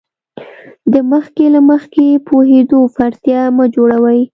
[0.93, 4.21] د مخکې له مخکې پوهېدو فرضیه مه جوړوئ.